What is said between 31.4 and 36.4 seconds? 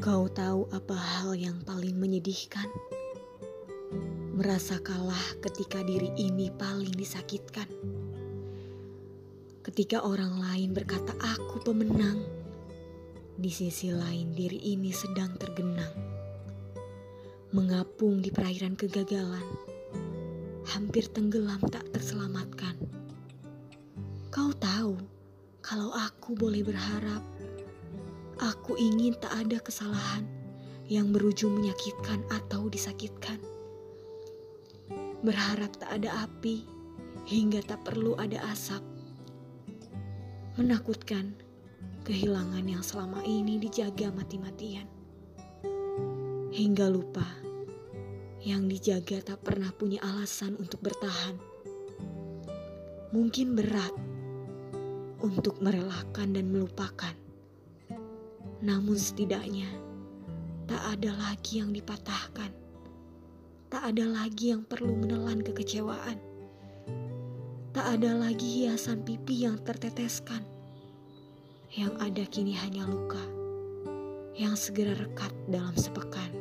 menyakitkan atau disakitkan. Berharap tak ada